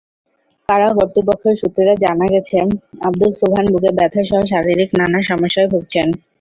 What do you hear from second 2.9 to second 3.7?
Abdus Subhan